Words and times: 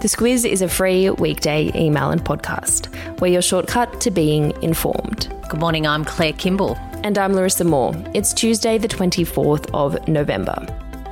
The 0.00 0.08
Squiz 0.08 0.44
is 0.48 0.60
a 0.60 0.68
free 0.68 1.08
weekday 1.08 1.72
email 1.74 2.10
and 2.10 2.22
podcast. 2.22 3.18
We're 3.18 3.32
your 3.32 3.40
shortcut 3.40 3.98
to 4.02 4.10
being 4.10 4.52
informed. 4.62 5.34
Good 5.48 5.58
morning, 5.58 5.86
I'm 5.86 6.04
Claire 6.04 6.34
Kimball. 6.34 6.76
And 7.02 7.16
I'm 7.16 7.32
Larissa 7.32 7.64
Moore. 7.64 7.94
It's 8.14 8.34
Tuesday, 8.34 8.76
the 8.76 8.88
24th 8.88 9.70
of 9.72 10.06
November. 10.06 10.54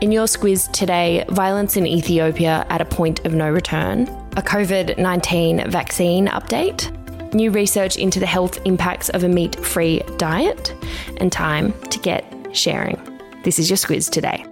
In 0.02 0.12
your 0.12 0.26
squiz 0.26 0.70
today, 0.70 1.24
violence 1.30 1.78
in 1.78 1.86
Ethiopia 1.86 2.66
at 2.68 2.82
a 2.82 2.84
point 2.84 3.24
of 3.24 3.32
no 3.32 3.50
return, 3.50 4.02
a 4.36 4.42
COVID 4.42 4.98
19 4.98 5.70
vaccine 5.70 6.26
update, 6.26 6.92
new 7.32 7.50
research 7.50 7.96
into 7.96 8.20
the 8.20 8.26
health 8.26 8.60
impacts 8.66 9.08
of 9.08 9.24
a 9.24 9.28
meat 9.28 9.56
free 9.64 10.02
diet, 10.18 10.74
and 11.16 11.32
time 11.32 11.72
to 11.88 11.98
get 11.98 12.24
sharing. 12.52 13.00
This 13.44 13.58
is 13.58 13.70
your 13.70 13.78
squiz 13.78 14.10
today. 14.10 14.44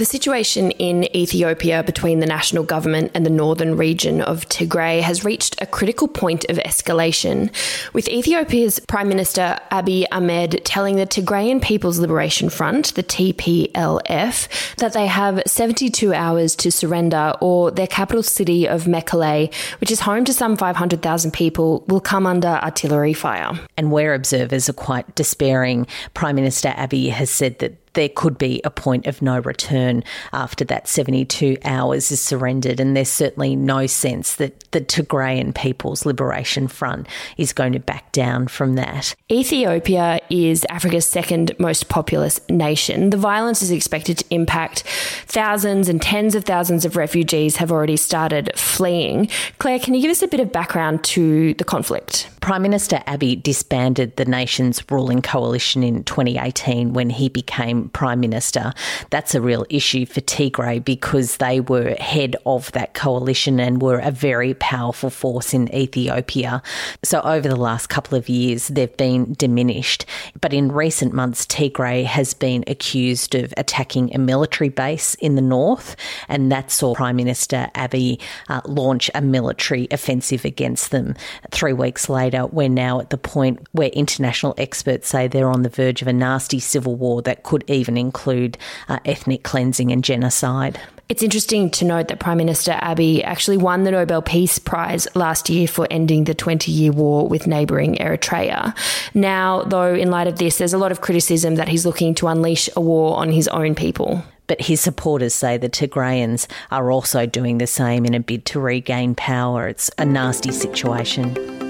The 0.00 0.06
situation 0.06 0.70
in 0.70 1.14
Ethiopia 1.14 1.82
between 1.82 2.20
the 2.20 2.26
national 2.26 2.64
government 2.64 3.10
and 3.14 3.26
the 3.26 3.28
northern 3.28 3.76
region 3.76 4.22
of 4.22 4.48
Tigray 4.48 5.02
has 5.02 5.26
reached 5.26 5.60
a 5.60 5.66
critical 5.66 6.08
point 6.08 6.46
of 6.48 6.56
escalation, 6.56 7.54
with 7.92 8.08
Ethiopia's 8.08 8.80
Prime 8.80 9.10
Minister 9.10 9.58
Abiy 9.70 10.06
Ahmed 10.10 10.62
telling 10.64 10.96
the 10.96 11.06
Tigrayan 11.06 11.60
People's 11.60 11.98
Liberation 11.98 12.48
Front, 12.48 12.94
the 12.94 13.02
TPLF, 13.02 14.76
that 14.76 14.94
they 14.94 15.06
have 15.06 15.42
72 15.44 16.14
hours 16.14 16.56
to 16.56 16.72
surrender 16.72 17.34
or 17.42 17.70
their 17.70 17.86
capital 17.86 18.22
city 18.22 18.66
of 18.66 18.84
Mekelle, 18.84 19.52
which 19.82 19.90
is 19.90 20.00
home 20.00 20.24
to 20.24 20.32
some 20.32 20.56
500,000 20.56 21.30
people, 21.30 21.84
will 21.88 22.00
come 22.00 22.26
under 22.26 22.48
artillery 22.48 23.12
fire. 23.12 23.52
And 23.76 23.92
where 23.92 24.14
observers 24.14 24.66
are 24.66 24.72
quite 24.72 25.14
despairing, 25.14 25.86
Prime 26.14 26.36
Minister 26.36 26.70
Abiy 26.70 27.10
has 27.10 27.28
said 27.28 27.58
that 27.58 27.79
there 27.94 28.08
could 28.08 28.38
be 28.38 28.60
a 28.64 28.70
point 28.70 29.06
of 29.06 29.22
no 29.22 29.40
return 29.40 30.04
after 30.32 30.64
that 30.66 30.88
72 30.88 31.56
hours 31.64 32.10
is 32.10 32.20
surrendered. 32.20 32.80
And 32.80 32.96
there's 32.96 33.08
certainly 33.08 33.56
no 33.56 33.86
sense 33.86 34.36
that 34.36 34.70
the 34.70 34.80
Tigrayan 34.80 35.54
People's 35.54 36.06
Liberation 36.06 36.68
Front 36.68 37.08
is 37.36 37.52
going 37.52 37.72
to 37.72 37.80
back 37.80 38.12
down 38.12 38.48
from 38.48 38.74
that. 38.76 39.14
Ethiopia 39.30 40.20
is 40.30 40.64
Africa's 40.68 41.06
second 41.06 41.54
most 41.58 41.88
populous 41.88 42.40
nation. 42.48 43.10
The 43.10 43.16
violence 43.16 43.62
is 43.62 43.70
expected 43.70 44.18
to 44.18 44.24
impact 44.30 44.84
thousands 45.26 45.88
and 45.88 46.00
tens 46.00 46.34
of 46.34 46.44
thousands 46.44 46.84
of 46.84 46.96
refugees 46.96 47.56
have 47.56 47.72
already 47.72 47.96
started 47.96 48.50
fleeing. 48.56 49.28
Claire, 49.58 49.78
can 49.78 49.94
you 49.94 50.02
give 50.02 50.10
us 50.10 50.22
a 50.22 50.28
bit 50.28 50.40
of 50.40 50.52
background 50.52 51.02
to 51.04 51.54
the 51.54 51.64
conflict? 51.64 52.28
Prime 52.40 52.62
Minister 52.62 53.02
Abiy 53.06 53.42
disbanded 53.42 54.16
the 54.16 54.24
nation's 54.24 54.82
ruling 54.90 55.20
coalition 55.20 55.82
in 55.82 56.04
2018 56.04 56.94
when 56.94 57.10
he 57.10 57.28
became 57.28 57.90
Prime 57.90 58.18
Minister. 58.18 58.72
That's 59.10 59.34
a 59.34 59.42
real 59.42 59.66
issue 59.68 60.06
for 60.06 60.22
Tigray 60.22 60.82
because 60.82 61.36
they 61.36 61.60
were 61.60 61.94
head 62.00 62.36
of 62.46 62.72
that 62.72 62.94
coalition 62.94 63.60
and 63.60 63.82
were 63.82 63.98
a 63.98 64.10
very 64.10 64.54
powerful 64.54 65.10
force 65.10 65.52
in 65.52 65.72
Ethiopia. 65.74 66.62
So 67.02 67.20
over 67.20 67.46
the 67.46 67.56
last 67.56 67.88
couple 67.88 68.16
of 68.16 68.28
years, 68.30 68.68
they've 68.68 68.96
been 68.96 69.34
diminished. 69.34 70.06
But 70.40 70.54
in 70.54 70.72
recent 70.72 71.12
months, 71.12 71.44
Tigray 71.44 72.04
has 72.04 72.32
been 72.32 72.64
accused 72.66 73.34
of 73.34 73.52
attacking 73.58 74.14
a 74.14 74.18
military 74.18 74.70
base 74.70 75.14
in 75.16 75.34
the 75.34 75.42
north, 75.42 75.94
and 76.28 76.50
that 76.50 76.70
saw 76.70 76.94
Prime 76.94 77.16
Minister 77.16 77.68
Abiy 77.74 78.18
uh, 78.48 78.62
launch 78.64 79.10
a 79.14 79.20
military 79.20 79.88
offensive 79.90 80.46
against 80.46 80.90
them. 80.90 81.14
Three 81.50 81.74
weeks 81.74 82.08
later, 82.08 82.29
later, 82.30 82.46
we're 82.46 82.68
now 82.68 83.00
at 83.00 83.10
the 83.10 83.18
point 83.18 83.66
where 83.72 83.88
international 83.88 84.54
experts 84.56 85.08
say 85.08 85.28
they're 85.28 85.50
on 85.50 85.62
the 85.62 85.68
verge 85.68 86.02
of 86.02 86.08
a 86.08 86.12
nasty 86.12 86.60
civil 86.60 86.94
war 86.94 87.22
that 87.22 87.42
could 87.42 87.64
even 87.68 87.96
include 87.96 88.56
uh, 88.88 88.98
ethnic 89.04 89.42
cleansing 89.42 89.90
and 89.90 90.04
genocide. 90.04 90.80
It's 91.08 91.24
interesting 91.24 91.70
to 91.70 91.84
note 91.84 92.06
that 92.06 92.20
Prime 92.20 92.38
Minister 92.38 92.72
Abiy 92.72 93.24
actually 93.24 93.56
won 93.56 93.82
the 93.82 93.90
Nobel 93.90 94.22
Peace 94.22 94.60
Prize 94.60 95.08
last 95.16 95.50
year 95.50 95.66
for 95.66 95.88
ending 95.90 96.24
the 96.24 96.34
20 96.34 96.70
year 96.70 96.92
war 96.92 97.26
with 97.26 97.48
neighbouring 97.48 97.96
Eritrea. 97.96 98.76
Now, 99.12 99.62
though, 99.64 99.92
in 99.92 100.12
light 100.12 100.28
of 100.28 100.38
this, 100.38 100.58
there's 100.58 100.72
a 100.72 100.78
lot 100.78 100.92
of 100.92 101.00
criticism 101.00 101.56
that 101.56 101.66
he's 101.66 101.84
looking 101.84 102.14
to 102.16 102.28
unleash 102.28 102.70
a 102.76 102.80
war 102.80 103.16
on 103.16 103.32
his 103.32 103.48
own 103.48 103.74
people. 103.74 104.22
But 104.46 104.60
his 104.60 104.80
supporters 104.80 105.34
say 105.34 105.56
the 105.56 105.68
Tigrayans 105.68 106.46
are 106.70 106.92
also 106.92 107.26
doing 107.26 107.58
the 107.58 107.66
same 107.66 108.04
in 108.04 108.14
a 108.14 108.20
bid 108.20 108.46
to 108.46 108.60
regain 108.60 109.16
power. 109.16 109.66
It's 109.66 109.90
a 109.98 110.04
nasty 110.04 110.52
situation. 110.52 111.69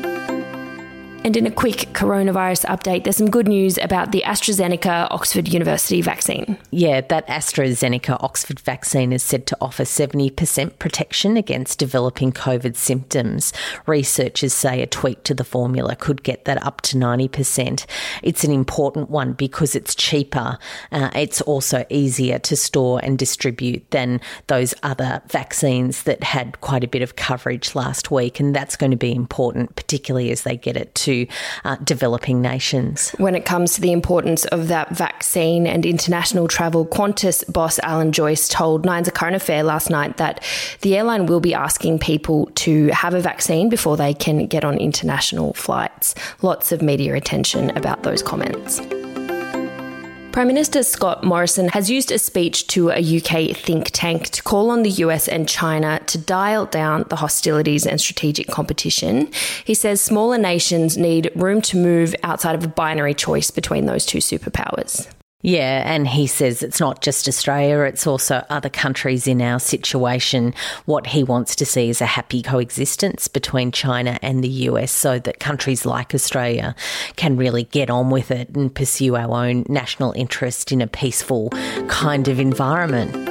And 1.23 1.37
in 1.37 1.47
a 1.47 1.51
quick 1.51 1.93
coronavirus 1.93 2.65
update, 2.65 3.05
there's 3.05 3.19
some 3.19 3.29
good 3.29 3.47
news 3.47 3.77
about 3.77 4.11
the 4.11 4.23
AstraZeneca 4.25 5.07
Oxford 5.11 5.49
University 5.49 6.01
vaccine. 6.01 6.57
Yeah, 6.71 7.03
that 7.03 7.29
AstraZeneca 7.29 8.17
Oxford 8.23 8.59
vaccine 8.59 9.13
is 9.13 9.23
said 9.23 9.47
to 9.49 9.57
offer 9.61 9.83
70% 9.83 10.79
protection 10.79 11.37
against 11.37 11.79
developing 11.79 12.33
COVID 12.33 12.75
symptoms. 12.75 13.53
Researchers 13.87 14.55
say 14.55 14.81
a 14.81 14.87
tweak 14.87 15.23
to 15.25 15.35
the 15.35 15.45
formula 15.45 15.95
could 15.95 16.23
get 16.23 16.47
that 16.47 16.65
up 16.65 16.81
to 16.83 16.97
90%. 16.97 17.85
It's 18.23 18.43
an 18.43 18.51
important 18.51 19.11
one 19.11 19.35
because 19.35 19.77
it's 19.77 19.95
cheaper. 19.95 20.57
Uh, 20.91 21.11
it's 21.15 21.43
also 21.43 21.85
easier 21.91 22.39
to 22.39 22.57
store 22.57 22.99
and 23.03 23.19
distribute 23.19 23.91
than 23.91 24.23
those 24.47 24.75
other 24.83 25.21
vaccines 25.27 26.05
that 26.05 26.23
had 26.23 26.59
quite 26.63 26.83
a 26.83 26.89
bit 26.89 27.03
of 27.03 27.17
coverage 27.17 27.75
last 27.75 28.11
week. 28.11 28.41
And 28.41 28.57
that's 28.57 28.75
going 28.75 28.91
to 28.91 28.97
be 28.97 29.15
important, 29.15 29.77
particularly 29.77 30.31
as 30.31 30.45
they 30.45 30.57
get 30.57 30.79
it 30.79 30.95
to 30.95 31.10
to 31.11 31.27
uh, 31.65 31.77
developing 31.83 32.41
nations. 32.41 33.11
When 33.19 33.35
it 33.35 33.45
comes 33.45 33.75
to 33.75 33.81
the 33.81 33.93
importance 33.93 34.45
of 34.47 34.69
that 34.69 34.91
vaccine 34.91 35.67
and 35.67 35.85
international 35.85 36.47
travel, 36.47 36.87
Qantas 36.87 37.51
boss 37.53 37.79
Alan 37.81 38.13
Joyce 38.13 38.49
told 38.49 38.85
Nine's 38.85 39.09
a 39.09 39.11
Current 39.11 39.37
Affair 39.37 39.63
last 39.63 39.91
night 39.91 40.17
that 40.19 40.45
the 40.83 40.97
airline 40.97 41.27
will 41.27 41.41
be 41.41 41.55
asking 41.55 41.99
people 41.99 42.47
to 42.67 42.89
have 42.89 43.15
a 43.15 43.21
vaccine 43.21 43.69
before 43.69 43.97
they 43.97 44.15
can 44.15 44.47
get 44.47 44.65
on 44.65 44.79
international 44.79 45.53
flights. 45.55 46.15
Lots 46.43 46.73
of 46.73 46.83
media 46.83 47.15
attention 47.15 47.71
about 47.77 48.03
those 48.03 48.23
comments. 48.23 48.81
Prime 50.33 50.47
Minister 50.47 50.85
Scott 50.85 51.25
Morrison 51.25 51.69
has 51.71 51.91
used 51.91 52.13
a 52.13 52.19
speech 52.19 52.69
to 52.69 52.91
a 52.91 53.01
UK 53.19 53.57
think 53.57 53.91
tank 53.93 54.29
to 54.31 54.43
call 54.45 54.71
on 54.71 54.85
the 54.85 54.91
US 54.91 55.27
and 55.27 55.49
China 55.49 56.01
to 56.07 56.19
dial 56.19 56.67
down 56.67 57.05
the 57.09 57.17
hostilities 57.17 57.85
and 57.85 58.01
strategic 58.01 58.47
competition. 58.47 59.29
He 59.65 59.75
says 59.75 60.01
smaller 60.01 60.39
nations 60.39 60.97
need 60.97 61.33
room 61.35 61.61
to 61.63 61.77
move 61.77 62.15
outside 62.23 62.55
of 62.55 62.63
a 62.63 62.69
binary 62.69 63.13
choice 63.13 63.51
between 63.51 63.87
those 63.87 64.07
two 64.07 64.19
superpowers. 64.19 65.09
Yeah, 65.43 65.91
and 65.91 66.07
he 66.07 66.27
says 66.27 66.63
it's 66.63 66.81
not 66.81 67.01
just 67.01 67.27
Australia, 67.27 67.81
it's 67.81 68.07
also 68.07 68.45
other 68.51 68.69
countries 68.69 69.27
in 69.27 69.41
our 69.41 69.59
situation. 69.59 70.55
What 70.85 71.07
he 71.07 71.25
wants 71.25 71.57
to 71.57 71.65
see 71.65 71.89
is 71.89 72.03
a 72.03 72.07
happy 72.07 72.43
coexistence 72.43 73.27
between 73.27 73.73
China 73.73 74.19
and 74.21 74.45
the 74.45 74.49
US 74.49 74.93
so 74.93 75.19
that 75.19 75.41
countries 75.41 75.87
like 75.87 76.15
Australia 76.15 76.75
can 77.17 77.39
really 77.39 77.65
get 77.65 77.89
on 77.89 78.11
with 78.11 78.31
it 78.31 78.51
and 78.51 78.75
pursue 78.75 79.17
our 79.17 79.47
own 79.47 79.65
national 79.69 80.13
interest 80.13 80.73
in 80.73 80.83
a 80.83 80.87
peaceful 80.87 81.49
kind 81.89 82.29
of 82.29 82.39
environment. 82.39 83.30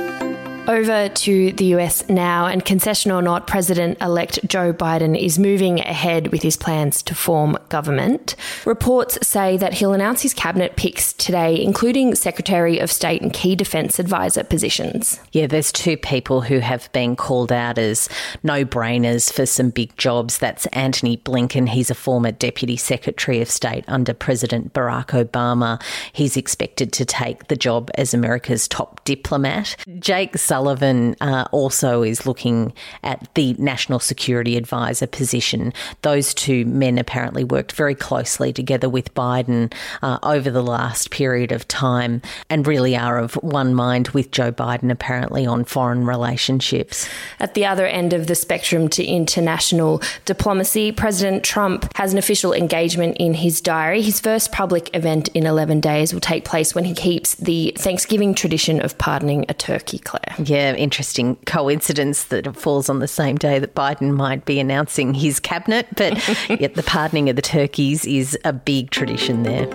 Over 0.69 1.09
to 1.09 1.51
the 1.53 1.65
US 1.77 2.07
now, 2.09 2.45
and 2.45 2.63
concession 2.63 3.09
or 3.09 3.23
not, 3.23 3.47
President 3.47 3.99
elect 4.03 4.47
Joe 4.47 4.71
Biden 4.71 5.19
is 5.19 5.39
moving 5.39 5.79
ahead 5.79 6.27
with 6.27 6.43
his 6.43 6.57
plans 6.57 7.01
to 7.03 7.15
form 7.15 7.57
government. 7.69 8.35
Reports 8.65 9.17
say 9.27 9.57
that 9.57 9.73
he'll 9.73 9.93
announce 9.93 10.21
his 10.21 10.35
cabinet 10.35 10.75
picks 10.75 11.11
today, 11.13 11.59
including 11.59 12.13
Secretary 12.13 12.77
of 12.77 12.91
State 12.91 13.23
and 13.23 13.33
key 13.33 13.55
defense 13.55 13.97
advisor 13.97 14.43
positions. 14.43 15.19
Yeah, 15.31 15.47
there's 15.47 15.71
two 15.71 15.97
people 15.97 16.41
who 16.41 16.59
have 16.59 16.91
been 16.91 17.15
called 17.15 17.51
out 17.51 17.79
as 17.79 18.07
no 18.43 18.63
brainers 18.63 19.33
for 19.33 19.47
some 19.47 19.71
big 19.71 19.97
jobs. 19.97 20.37
That's 20.37 20.67
Antony 20.67 21.17
Blinken. 21.17 21.69
He's 21.69 21.89
a 21.89 21.95
former 21.95 22.31
Deputy 22.31 22.77
Secretary 22.77 23.41
of 23.41 23.49
State 23.49 23.85
under 23.87 24.13
President 24.13 24.71
Barack 24.73 25.25
Obama. 25.25 25.81
He's 26.13 26.37
expected 26.37 26.93
to 26.93 27.05
take 27.05 27.47
the 27.47 27.55
job 27.55 27.89
as 27.95 28.13
America's 28.13 28.67
top 28.67 29.03
diplomat. 29.03 29.75
Jake 29.97 30.37
Sullivan 30.37 30.58
Sullivan 30.59 31.15
uh, 31.21 31.45
also 31.53 32.03
is 32.03 32.25
looking 32.25 32.73
at 33.01 33.33
the 33.35 33.53
National 33.53 33.97
Security 33.97 34.57
Advisor 34.57 35.07
position. 35.07 35.71
Those 36.01 36.33
two 36.33 36.65
men 36.65 36.97
apparently 36.97 37.45
worked 37.45 37.71
very 37.71 37.95
closely 37.95 38.51
together 38.51 38.89
with 38.89 39.13
Biden 39.13 39.73
uh, 40.01 40.19
over 40.21 40.51
the 40.51 40.61
last 40.61 41.11
period 41.11 41.53
of 41.53 41.65
time 41.69 42.21
and 42.49 42.67
really 42.67 42.97
are 42.97 43.17
of 43.17 43.35
one 43.35 43.73
mind 43.73 44.09
with 44.09 44.31
Joe 44.31 44.51
Biden 44.51 44.91
apparently 44.91 45.45
on 45.45 45.63
foreign 45.63 46.05
relationships. 46.05 47.07
At 47.39 47.53
the 47.53 47.65
other 47.65 47.87
end 47.87 48.11
of 48.11 48.27
the 48.27 48.35
spectrum 48.35 48.89
to 48.89 49.05
international 49.05 50.01
diplomacy, 50.25 50.91
President 50.91 51.45
Trump 51.45 51.89
has 51.95 52.11
an 52.11 52.19
official 52.19 52.51
engagement 52.51 53.15
in 53.17 53.33
his 53.33 53.61
diary. 53.61 54.01
His 54.01 54.19
first 54.19 54.51
public 54.51 54.93
event 54.93 55.29
in 55.29 55.45
11 55.45 55.79
days 55.79 56.13
will 56.13 56.19
take 56.19 56.43
place 56.43 56.75
when 56.75 56.83
he 56.83 56.93
keeps 56.93 57.35
the 57.35 57.71
Thanksgiving 57.77 58.35
tradition 58.35 58.81
of 58.81 58.97
pardoning 58.97 59.45
a 59.47 59.53
turkey, 59.53 59.99
Claire. 59.99 60.35
Yeah, 60.43 60.73
interesting 60.73 61.35
coincidence 61.45 62.25
that 62.25 62.47
it 62.47 62.55
falls 62.55 62.89
on 62.89 62.99
the 62.99 63.07
same 63.07 63.35
day 63.35 63.59
that 63.59 63.75
Biden 63.75 64.13
might 64.13 64.45
be 64.45 64.59
announcing 64.59 65.13
his 65.13 65.39
cabinet, 65.39 65.87
but 65.95 66.17
yet 66.61 66.75
the 66.75 66.83
pardoning 66.83 67.29
of 67.29 67.35
the 67.35 67.41
turkeys 67.41 68.05
is 68.05 68.37
a 68.45 68.53
big 68.53 68.89
tradition 68.89 69.43
there. 69.43 69.67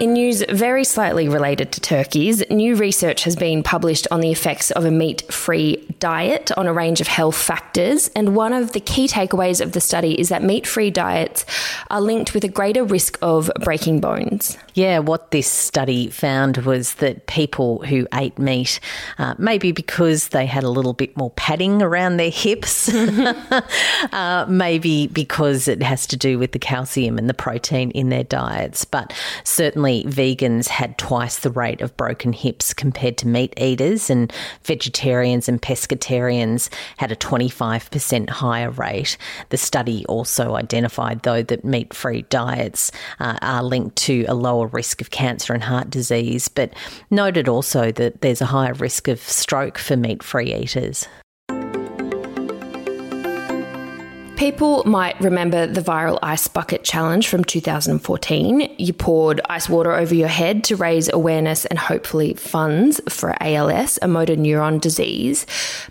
In 0.00 0.14
news 0.14 0.42
very 0.48 0.84
slightly 0.84 1.28
related 1.28 1.72
to 1.72 1.80
turkeys, 1.82 2.42
new 2.48 2.74
research 2.74 3.24
has 3.24 3.36
been 3.36 3.62
published 3.62 4.06
on 4.10 4.20
the 4.20 4.32
effects 4.32 4.70
of 4.70 4.86
a 4.86 4.90
meat 4.90 5.30
free 5.30 5.76
diet 5.98 6.50
on 6.56 6.66
a 6.66 6.72
range 6.72 7.02
of 7.02 7.06
health 7.06 7.36
factors. 7.36 8.08
And 8.16 8.34
one 8.34 8.54
of 8.54 8.72
the 8.72 8.80
key 8.80 9.06
takeaways 9.08 9.60
of 9.60 9.72
the 9.72 9.80
study 9.82 10.18
is 10.18 10.30
that 10.30 10.42
meat 10.42 10.66
free 10.66 10.90
diets 10.90 11.44
are 11.90 12.00
linked 12.00 12.32
with 12.32 12.44
a 12.44 12.48
greater 12.48 12.82
risk 12.82 13.18
of 13.20 13.50
breaking 13.62 14.00
bones. 14.00 14.56
Yeah, 14.80 15.00
what 15.00 15.30
this 15.30 15.46
study 15.46 16.08
found 16.08 16.56
was 16.56 16.94
that 16.94 17.26
people 17.26 17.84
who 17.84 18.06
ate 18.14 18.38
meat, 18.38 18.80
uh, 19.18 19.34
maybe 19.36 19.72
because 19.72 20.28
they 20.28 20.46
had 20.46 20.64
a 20.64 20.70
little 20.70 20.94
bit 20.94 21.14
more 21.18 21.32
padding 21.32 21.82
around 21.82 22.16
their 22.16 22.30
hips, 22.30 22.88
uh, 22.94 24.46
maybe 24.48 25.06
because 25.08 25.68
it 25.68 25.82
has 25.82 26.06
to 26.06 26.16
do 26.16 26.38
with 26.38 26.52
the 26.52 26.58
calcium 26.58 27.18
and 27.18 27.28
the 27.28 27.34
protein 27.34 27.90
in 27.90 28.08
their 28.08 28.24
diets, 28.24 28.86
but 28.86 29.12
certainly 29.44 30.02
vegans 30.04 30.68
had 30.68 30.96
twice 30.96 31.40
the 31.40 31.50
rate 31.50 31.82
of 31.82 31.94
broken 31.98 32.32
hips 32.32 32.72
compared 32.72 33.18
to 33.18 33.28
meat 33.28 33.52
eaters, 33.60 34.08
and 34.08 34.32
vegetarians 34.64 35.46
and 35.46 35.60
pescatarians 35.60 36.70
had 36.96 37.12
a 37.12 37.16
25% 37.16 38.30
higher 38.30 38.70
rate. 38.70 39.18
The 39.50 39.58
study 39.58 40.06
also 40.06 40.54
identified, 40.54 41.20
though, 41.20 41.42
that 41.42 41.66
meat 41.66 41.92
free 41.92 42.22
diets 42.30 42.90
uh, 43.18 43.36
are 43.42 43.62
linked 43.62 43.96
to 43.96 44.24
a 44.24 44.32
lower 44.32 44.69
risk 44.72 45.00
of 45.00 45.10
cancer 45.10 45.52
and 45.52 45.62
heart 45.62 45.90
disease, 45.90 46.48
but 46.48 46.72
noted 47.10 47.48
also 47.48 47.92
that 47.92 48.20
there's 48.20 48.40
a 48.40 48.46
higher 48.46 48.74
risk 48.74 49.08
of 49.08 49.20
stroke 49.20 49.78
for 49.78 49.96
meat 49.96 50.22
free 50.22 50.54
eaters. 50.54 51.06
People 54.40 54.82
might 54.84 55.20
remember 55.20 55.66
the 55.66 55.82
viral 55.82 56.18
ice 56.22 56.48
bucket 56.48 56.82
challenge 56.82 57.28
from 57.28 57.44
2014. 57.44 58.74
You 58.78 58.92
poured 58.94 59.42
ice 59.50 59.68
water 59.68 59.92
over 59.92 60.14
your 60.14 60.28
head 60.28 60.64
to 60.64 60.76
raise 60.76 61.12
awareness 61.12 61.66
and 61.66 61.78
hopefully 61.78 62.32
funds 62.32 63.02
for 63.06 63.36
ALS, 63.42 63.98
a 64.00 64.08
motor 64.08 64.36
neuron 64.36 64.80
disease. 64.80 65.44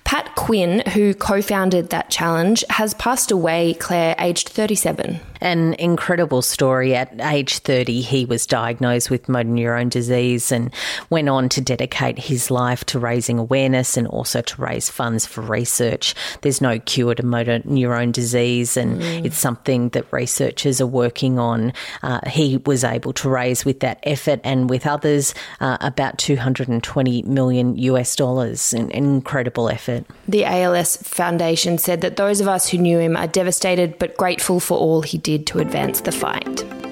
Pat 0.04 0.34
Quinn, 0.34 0.82
who 0.94 1.14
co 1.14 1.44
founded 1.44 1.92
that 1.92 2.10
challenge, 2.10 2.66
has 2.72 2.96
passed 2.96 3.30
away, 3.30 3.76
Claire, 3.76 4.16
aged 4.18 4.50
37. 4.50 5.20
An 5.42 5.76
incredible 5.76 6.42
story. 6.42 6.96
At 6.96 7.14
age 7.22 7.60
30, 7.60 8.02
he 8.02 8.26
was 8.26 8.48
diagnosed 8.48 9.12
with 9.12 9.30
motor 9.30 9.48
neuron 9.48 9.92
disease 9.92 10.52
and 10.52 10.74
went 11.12 11.30
on 11.30 11.50
to 11.50 11.62
dedicate 11.62 12.18
his 12.18 12.50
life 12.50 12.84
to 12.86 12.98
raising 12.98 13.38
awareness 13.38 13.96
and 13.96 14.08
also 14.08 14.42
to 14.42 14.62
raise 14.62 14.90
funds 14.90 15.28
for 15.28 15.42
research. 15.42 16.16
There's 16.42 16.62
no 16.62 16.80
cure 16.80 17.14
to 17.14 17.24
motor 17.24 17.60
neuron 17.60 18.12
disease, 18.12 18.39
and 18.78 19.02
mm. 19.02 19.26
it's 19.26 19.38
something 19.38 19.90
that 19.90 20.06
researchers 20.12 20.82
are 20.82 20.88
working 20.88 21.40
on. 21.40 21.74
Uh, 22.04 22.20
he 22.30 22.58
was 22.66 22.84
able 22.84 23.14
to 23.14 23.30
raise 23.30 23.66
with 23.66 23.80
that 23.82 24.00
effort 24.04 24.40
and 24.44 24.70
with 24.70 24.86
others 24.86 25.34
uh, 25.60 25.78
about 25.82 26.18
220 26.18 27.24
million 27.24 27.78
US 27.78 28.16
dollars. 28.16 28.74
An 28.74 28.92
incredible 28.92 29.70
effort. 29.70 30.06
The 30.28 30.46
ALS 30.46 30.98
Foundation 30.98 31.78
said 31.78 32.02
that 32.02 32.16
those 32.18 32.42
of 32.42 32.48
us 32.48 32.70
who 32.70 32.78
knew 32.78 33.00
him 33.00 33.16
are 33.16 33.28
devastated 33.28 33.98
but 34.00 34.16
grateful 34.18 34.60
for 34.60 34.78
all 34.78 35.02
he 35.02 35.18
did 35.18 35.48
to 35.48 35.60
advance 35.60 36.02
the 36.02 36.12
fight. 36.12 36.89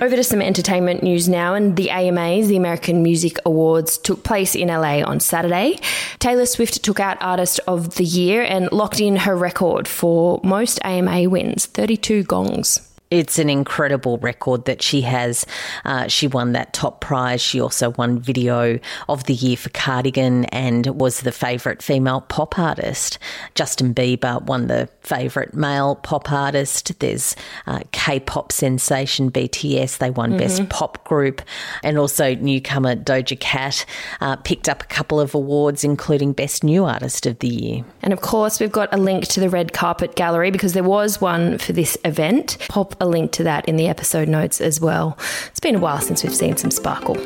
Over 0.00 0.14
to 0.14 0.22
some 0.22 0.40
entertainment 0.40 1.02
news 1.02 1.28
now, 1.28 1.54
and 1.54 1.74
the 1.74 1.90
AMAs, 1.90 2.46
the 2.46 2.56
American 2.56 3.02
Music 3.02 3.36
Awards, 3.44 3.98
took 3.98 4.22
place 4.22 4.54
in 4.54 4.68
LA 4.68 5.02
on 5.02 5.18
Saturday. 5.18 5.80
Taylor 6.20 6.46
Swift 6.46 6.84
took 6.84 7.00
out 7.00 7.20
Artist 7.20 7.58
of 7.66 7.96
the 7.96 8.04
Year 8.04 8.42
and 8.42 8.70
locked 8.70 9.00
in 9.00 9.16
her 9.16 9.36
record 9.36 9.88
for 9.88 10.40
most 10.44 10.78
AMA 10.84 11.28
wins 11.28 11.66
32 11.66 12.22
gongs 12.22 12.87
it's 13.10 13.38
an 13.38 13.48
incredible 13.48 14.18
record 14.18 14.66
that 14.66 14.82
she 14.82 15.00
has. 15.02 15.46
Uh, 15.84 16.08
she 16.08 16.26
won 16.26 16.52
that 16.52 16.72
top 16.72 17.00
prize. 17.00 17.40
She 17.40 17.60
also 17.60 17.90
won 17.90 18.18
Video 18.18 18.78
of 19.08 19.24
the 19.24 19.34
Year 19.34 19.56
for 19.56 19.70
Cardigan 19.70 20.44
and 20.46 20.86
was 21.00 21.20
the 21.20 21.32
favourite 21.32 21.82
female 21.82 22.20
pop 22.22 22.58
artist. 22.58 23.18
Justin 23.54 23.94
Bieber 23.94 24.42
won 24.42 24.66
the 24.66 24.88
favourite 25.00 25.54
male 25.54 25.96
pop 25.96 26.30
artist. 26.30 26.98
There's 26.98 27.34
uh, 27.66 27.80
K 27.92 28.20
pop 28.20 28.52
sensation 28.52 29.30
BTS. 29.30 29.98
They 29.98 30.10
won 30.10 30.30
mm-hmm. 30.30 30.38
Best 30.38 30.68
Pop 30.68 31.02
Group. 31.04 31.40
And 31.82 31.96
also 31.98 32.34
newcomer 32.34 32.94
Doja 32.94 33.38
Cat 33.40 33.86
uh, 34.20 34.36
picked 34.36 34.68
up 34.68 34.82
a 34.82 34.86
couple 34.86 35.18
of 35.18 35.34
awards, 35.34 35.82
including 35.82 36.32
Best 36.32 36.62
New 36.62 36.84
Artist 36.84 37.24
of 37.24 37.38
the 37.38 37.48
Year. 37.48 37.84
And 38.02 38.12
of 38.12 38.20
course, 38.20 38.60
we've 38.60 38.72
got 38.72 38.92
a 38.92 38.98
link 38.98 39.26
to 39.28 39.40
the 39.40 39.48
red 39.48 39.72
carpet 39.72 40.14
gallery 40.14 40.50
because 40.50 40.74
there 40.74 40.84
was 40.84 41.20
one 41.20 41.56
for 41.58 41.72
this 41.72 41.96
event. 42.04 42.58
Pop 42.68 42.97
a 43.00 43.06
link 43.06 43.32
to 43.32 43.44
that 43.44 43.68
in 43.68 43.76
the 43.76 43.88
episode 43.88 44.28
notes 44.28 44.60
as 44.60 44.80
well. 44.80 45.18
It's 45.46 45.60
been 45.60 45.76
a 45.76 45.78
while 45.78 46.00
since 46.00 46.22
we've 46.22 46.34
seen 46.34 46.56
some 46.56 46.70
sparkle. 46.70 47.16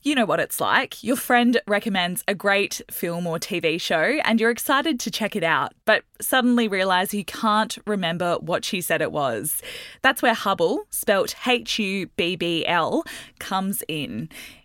You 0.04 0.14
know 0.14 0.26
what 0.26 0.40
it's 0.40 0.62
like. 0.62 1.04
Your 1.04 1.16
friend 1.16 1.60
recommends 1.66 2.24
a 2.28 2.36
great 2.36 2.82
film 2.92 3.26
or 3.26 3.40
TV 3.40 3.82
show 3.82 4.20
and 4.24 4.40
you're 4.40 4.52
excited 4.52 5.00
to 5.00 5.10
check 5.10 5.36
it 5.36 5.44
out, 5.44 5.74
but 5.86 6.04
suddenly 6.22 6.68
realize 6.68 7.16
you 7.16 7.26
can't 7.26 7.80
remember 7.88 8.36
what 8.42 8.64
she 8.64 8.80
said 8.80 9.02
it 9.02 9.12
was. 9.12 9.60
That's 10.04 10.22
where 10.22 10.36
Hubbl, 10.36 10.82
spelt 10.92 11.34
H 11.48 11.80
U 11.80 12.12
B 12.16 12.36
B 12.36 12.64
L, 12.68 13.04
comes 13.40 13.82
in. 13.88 14.30